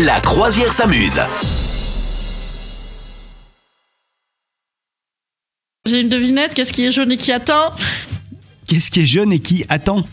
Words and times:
La 0.00 0.18
croisière 0.20 0.72
s'amuse. 0.72 1.20
J'ai 5.84 6.00
une 6.00 6.08
devinette, 6.08 6.54
qu'est-ce 6.54 6.72
qui 6.72 6.86
est 6.86 6.90
jaune 6.90 7.12
et 7.12 7.18
qui 7.18 7.30
attend? 7.30 7.74
Qu'est-ce 8.66 8.90
qui 8.90 9.00
est 9.00 9.06
jeune 9.06 9.32
et 9.32 9.40
qui 9.40 9.66
attend? 9.68 10.04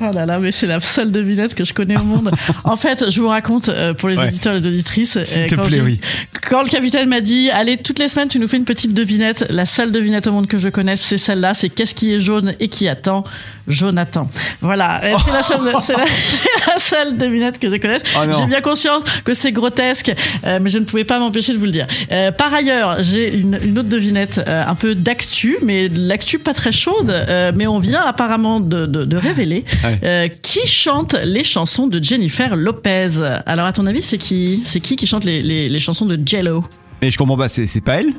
Oh 0.00 0.12
là 0.12 0.24
là, 0.26 0.38
mais 0.38 0.50
c'est 0.52 0.66
la 0.66 0.80
seule 0.80 1.12
devinette 1.12 1.54
que 1.54 1.64
je 1.64 1.74
connais 1.74 1.96
au 1.96 2.02
monde. 2.04 2.30
en 2.64 2.76
fait, 2.76 3.10
je 3.10 3.20
vous 3.20 3.28
raconte 3.28 3.68
euh, 3.68 3.92
pour 3.94 4.08
les 4.08 4.16
Ouais. 4.18 4.26
auditeurs 4.28 4.54
et 4.54 4.60
les 4.60 4.66
auditrices. 4.66 5.18
S'il 5.24 5.42
euh, 5.42 5.46
te 5.46 5.54
quand 5.54 5.66
plaît, 5.66 5.80
oui. 5.80 6.00
Quand 6.48 6.62
le 6.62 6.68
capitaine 6.68 7.08
m'a 7.08 7.20
dit, 7.20 7.50
allez, 7.50 7.76
toutes 7.76 7.98
les 7.98 8.08
semaines, 8.08 8.28
tu 8.28 8.38
nous 8.38 8.48
fais 8.48 8.56
une 8.56 8.64
petite 8.64 8.94
devinette. 8.94 9.46
La 9.50 9.66
seule 9.66 9.92
devinette 9.92 10.26
au 10.26 10.32
monde 10.32 10.46
que 10.46 10.58
je 10.58 10.68
connaisse, 10.68 11.00
c'est 11.00 11.18
celle-là. 11.18 11.54
C'est 11.54 11.68
qu'est-ce 11.68 11.94
qui 11.94 12.14
est 12.14 12.20
jaune 12.20 12.54
et 12.60 12.68
qui 12.68 12.88
attend 12.88 13.24
Jonathan. 13.68 14.28
Voilà. 14.60 15.02
Euh, 15.04 15.14
C'est 15.24 15.30
la 15.32 15.72
la, 15.72 15.72
la 16.74 16.78
seule 16.78 17.16
devinette 17.16 17.58
que 17.58 17.70
je 17.70 17.76
connaisse. 17.76 18.02
Oh 18.20 18.26
non. 18.26 18.36
j'ai 18.38 18.46
bien 18.46 18.60
conscience 18.60 19.04
que 19.24 19.34
c'est 19.34 19.52
grotesque, 19.52 20.12
euh, 20.44 20.58
mais 20.60 20.70
je 20.70 20.78
ne 20.78 20.84
pouvais 20.84 21.04
pas 21.04 21.18
m'empêcher 21.18 21.52
de 21.52 21.58
vous 21.58 21.66
le 21.66 21.70
dire. 21.72 21.86
Euh, 22.10 22.30
par 22.32 22.52
ailleurs, 22.52 22.96
j'ai 23.02 23.32
une, 23.34 23.58
une 23.62 23.78
autre 23.78 23.88
devinette, 23.88 24.40
euh, 24.48 24.62
un 24.66 24.74
peu 24.74 24.94
d'actu, 24.94 25.56
mais 25.62 25.88
l'actu 25.88 26.38
pas 26.38 26.54
très 26.54 26.72
chaude, 26.72 27.10
euh, 27.10 27.52
mais 27.54 27.66
on 27.66 27.78
vient 27.78 28.02
apparemment 28.02 28.60
de, 28.60 28.86
de, 28.86 29.04
de 29.04 29.16
révéler 29.16 29.64
Ouais. 29.84 29.89
Euh, 30.02 30.28
qui 30.42 30.66
chante 30.66 31.14
les 31.24 31.44
chansons 31.44 31.86
de 31.86 32.02
Jennifer 32.02 32.56
Lopez? 32.56 33.08
Alors 33.46 33.66
à 33.66 33.72
ton 33.72 33.86
avis, 33.86 34.02
c'est 34.02 34.18
qui? 34.18 34.62
C'est 34.64 34.80
qui 34.80 34.96
qui 34.96 35.06
chante 35.06 35.24
les, 35.24 35.42
les, 35.42 35.68
les 35.68 35.80
chansons 35.80 36.06
de 36.06 36.18
Jello 36.24 36.64
Mais 37.02 37.10
je 37.10 37.18
comprends 37.18 37.36
pas, 37.36 37.48
c'est 37.48 37.66
c'est 37.66 37.80
pas 37.80 38.00
elle? 38.00 38.12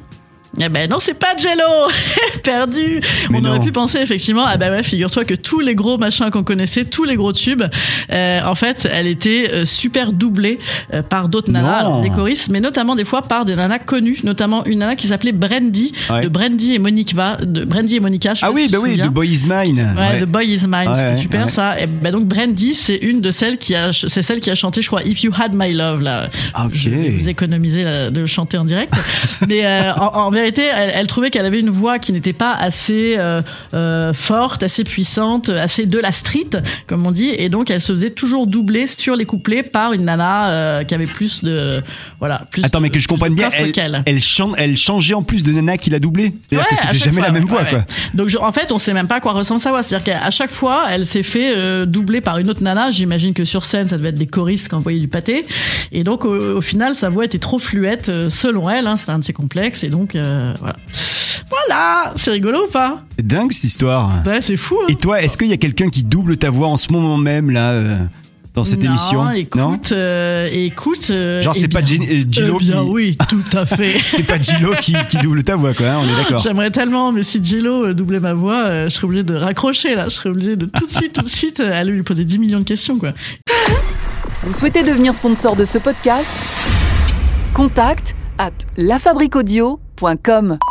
Eh 0.59 0.69
ben 0.69 0.89
non, 0.89 0.97
c'est 0.99 1.13
pas 1.13 1.35
Jello 1.37 1.89
Perdu 2.43 2.99
Mais 3.29 3.39
On 3.41 3.45
aurait 3.45 3.59
pu 3.59 3.71
penser 3.71 3.99
effectivement, 3.99 4.43
ah 4.45 4.57
bah 4.57 4.69
ouais, 4.69 4.83
figure-toi 4.83 5.23
que 5.25 5.33
tous 5.33 5.59
les 5.59 5.75
gros 5.75 5.97
machins 5.97 6.29
qu'on 6.29 6.43
connaissait, 6.43 6.85
tous 6.85 7.03
les 7.03 7.15
gros 7.15 7.31
tubes, 7.33 7.63
euh, 8.11 8.41
en 8.45 8.55
fait, 8.55 8.87
elle 8.91 9.07
était 9.07 9.49
euh, 9.53 9.65
super 9.65 10.11
doublée 10.11 10.59
euh, 10.93 11.01
par 11.03 11.29
d'autres 11.29 11.51
nanas, 11.51 11.79
alors, 11.79 12.01
des 12.01 12.09
choristes, 12.09 12.49
mais 12.49 12.59
notamment 12.59 12.95
des 12.95 13.05
fois 13.05 13.21
par 13.21 13.45
des 13.45 13.55
nanas 13.55 13.79
connues, 13.79 14.19
notamment 14.23 14.65
une 14.65 14.79
nana 14.79 14.95
qui 14.95 15.07
s'appelait 15.07 15.31
Brandy, 15.31 15.93
Ouais. 16.09 16.21
de 16.23 16.27
Brandy 16.27 16.75
et 16.75 16.79
Monica, 16.79 17.37
de 17.41 17.63
Brandy 17.63 17.95
et 17.95 17.99
Monica. 17.99 18.33
je 18.33 18.43
Ah 18.45 18.51
oui, 18.51 18.67
bah 18.71 18.79
oui. 18.81 18.97
The 18.97 19.07
Boy 19.07 19.29
Is 19.29 19.43
Mine. 19.47 19.93
Ouais, 19.97 20.19
The 20.21 20.25
Boy 20.25 20.47
Is 20.47 20.67
Mine, 20.67 20.89
Ouais, 20.89 20.95
c'était 20.95 21.09
ouais, 21.15 21.21
super 21.21 21.43
ouais. 21.45 21.49
ça. 21.51 21.79
Et 21.79 21.87
ben 21.87 22.11
donc 22.11 22.25
Brandy, 22.27 22.73
c'est 22.75 22.95
une 22.97 23.21
de 23.21 23.31
celles 23.31 23.57
qui 23.57 23.75
a, 23.75 23.91
c'est 23.93 24.21
celle 24.21 24.41
qui 24.41 24.49
a 24.49 24.55
chanté, 24.55 24.81
je 24.81 24.87
crois, 24.87 25.03
If 25.03 25.23
You 25.23 25.31
Had 25.39 25.51
My 25.53 25.71
Love 25.73 26.01
là. 26.01 26.29
Ah, 26.53 26.65
ok. 26.65 26.71
Je 26.73 26.89
vais 26.89 27.09
vous 27.09 27.29
économiser 27.29 27.83
là, 27.83 28.09
de 28.09 28.19
le 28.19 28.25
chanter 28.25 28.57
en 28.57 28.65
direct. 28.65 28.93
Mais 29.47 29.65
euh, 29.65 29.93
en, 29.93 30.25
en 30.25 30.31
vérité, 30.41 30.63
elle, 30.63 30.91
elle 30.93 31.07
trouvait 31.07 31.29
qu'elle 31.29 31.45
avait 31.45 31.59
une 31.59 31.69
voix 31.69 31.99
qui 31.99 32.11
n'était 32.13 32.33
pas 32.33 32.53
assez 32.53 33.15
euh, 33.17 33.41
euh, 33.73 34.13
forte, 34.13 34.63
assez 34.63 34.83
puissante, 34.83 35.49
assez 35.49 35.85
de 35.85 35.99
la 35.99 36.11
street, 36.11 36.49
comme 36.87 37.05
on 37.05 37.11
dit, 37.11 37.29
et 37.37 37.49
donc 37.49 37.69
elle 37.71 37.81
se 37.81 37.91
faisait 37.93 38.09
toujours 38.09 38.47
doubler 38.47 38.87
sur 38.87 39.15
les 39.15 39.25
couplets 39.25 39.63
par 39.63 39.93
une 39.93 40.05
nana 40.05 40.49
euh, 40.51 40.83
qui 40.83 40.93
avait 40.93 41.05
plus 41.05 41.43
de, 41.43 41.81
voilà, 42.19 42.43
plus. 42.51 42.63
Attends, 42.63 42.79
mais 42.81 42.89
que 42.89 42.99
je 42.99 43.07
comprenne 43.07 43.33
bien, 43.35 43.49
elle, 44.05 44.77
changeait 44.77 45.13
en 45.13 45.23
plus 45.23 45.43
de 45.43 45.51
Nana 45.51 45.77
qui 45.77 45.89
l'a 45.89 45.99
doublé. 45.99 46.33
C'est-à-dire 46.41 46.67
Ouais, 46.69 46.75
que 46.75 46.81
c'était 46.81 46.97
jamais 46.97 47.17
fois, 47.17 47.25
la 47.27 47.31
même 47.31 47.45
voix, 47.45 47.61
ouais, 47.63 47.69
quoi. 47.69 47.79
ouais. 47.79 47.85
Donc 48.13 48.29
je- 48.29 48.37
en 48.37 48.51
fait, 48.51 48.71
on 48.71 48.79
sait 48.79 48.93
même 48.93 49.07
pas 49.07 49.15
à 49.15 49.19
quoi 49.19 49.33
ressemble 49.33 49.59
sa 49.59 49.69
voix. 49.71 49.83
C'est-à-dire 49.83 50.13
qu'à 50.19 50.31
chaque 50.31 50.51
fois, 50.51 50.85
elle 50.89 51.05
s'est 51.05 51.23
fait 51.23 51.85
doubler 51.85 52.21
par 52.21 52.37
une 52.37 52.49
autre 52.49 52.63
nana. 52.63 52.91
J'imagine 52.91 53.33
que 53.33 53.45
sur 53.45 53.65
scène, 53.65 53.87
ça 53.87 53.97
devait 53.97 54.09
être 54.09 54.15
des 54.15 54.27
choristes 54.27 54.69
qui 54.69 54.75
envoyaient 54.75 54.99
du 54.99 55.07
pâté. 55.07 55.45
Et 55.91 56.03
donc 56.03 56.25
au, 56.25 56.57
au 56.57 56.61
final, 56.61 56.95
sa 56.95 57.09
voix 57.09 57.25
était 57.25 57.39
trop 57.39 57.59
fluette 57.59 58.11
selon 58.29 58.69
elle. 58.69 58.87
Hein, 58.87 58.97
C'était 58.97 59.11
un 59.11 59.19
de 59.19 59.23
ses 59.23 59.33
complexes. 59.33 59.83
Et 59.83 59.89
donc 59.89 60.15
euh, 60.15 60.30
voilà. 60.59 60.75
Voilà, 61.49 62.13
c'est 62.15 62.31
rigolo 62.31 62.65
ou 62.67 62.71
pas 62.71 63.01
C'est 63.17 63.27
dingue 63.27 63.51
cette 63.51 63.65
histoire. 63.65 64.23
Ouais, 64.25 64.41
c'est 64.41 64.55
fou. 64.57 64.77
Hein 64.81 64.87
Et 64.89 64.95
toi, 64.95 65.21
est-ce 65.21 65.37
qu'il 65.37 65.47
y 65.47 65.53
a 65.53 65.57
quelqu'un 65.57 65.89
qui 65.89 66.03
double 66.03 66.37
ta 66.37 66.49
voix 66.49 66.67
en 66.69 66.77
ce 66.77 66.91
moment 66.93 67.17
même, 67.17 67.49
là, 67.51 67.71
euh, 67.71 67.97
dans 68.55 68.63
cette 68.63 68.79
non, 68.81 68.91
émission? 68.91 69.29
Écoute, 69.31 69.91
euh, 69.91 70.47
écoute. 70.51 71.07
euh, 71.11 71.41
Genre, 71.41 71.53
eh 71.57 71.59
c'est 71.59 71.67
pas 71.67 71.81
bien- 71.81 71.97
Gin- 71.97 72.07
euh, 72.09 72.23
Gillo 72.31 72.57
eh 72.61 72.63
bien, 72.63 72.83
qui- 72.83 72.89
oui, 72.89 73.17
tout 73.27 73.43
à 73.57 73.65
fait. 73.65 73.97
C'est 74.07 74.23
pas 74.25 74.39
Gillo 74.39 74.71
qui, 74.79 74.95
qui 75.09 75.17
double 75.17 75.43
ta 75.43 75.57
voix, 75.57 75.73
quoi, 75.73 75.87
hein, 75.87 75.99
on 76.01 76.05
est 76.07 76.15
d'accord. 76.15 76.39
J'aimerais 76.39 76.71
tellement, 76.71 77.11
mais 77.11 77.23
si 77.23 77.41
euh, 77.53 77.93
doublait 77.93 78.21
ma 78.21 78.33
voix, 78.33 78.63
euh, 78.67 78.85
je 78.85 78.95
serais 78.95 79.05
obligé 79.05 79.23
de 79.23 79.35
raccrocher 79.35 79.95
là. 79.95 80.05
Je 80.05 80.15
serais 80.15 80.29
obligé 80.29 80.55
de 80.55 80.65
tout 80.67 80.85
de 80.85 80.91
suite, 80.91 81.13
tout 81.13 81.21
de 81.21 81.27
suite 81.29 81.59
euh, 81.59 81.73
aller 81.77 81.91
lui 81.91 82.03
poser 82.03 82.23
10 82.23 82.37
millions 82.39 82.59
de 82.59 82.63
questions 82.65 82.97
quoi. 82.97 83.11
Vous 84.43 84.53
souhaitez 84.53 84.83
devenir 84.83 85.13
sponsor 85.13 85.55
de 85.57 85.65
ce 85.65 85.77
podcast? 85.79 86.29
Contact 87.53 88.15
à 88.37 88.51
lafabriquaudio.com 88.77 89.90
francefineart.com. 90.01 90.70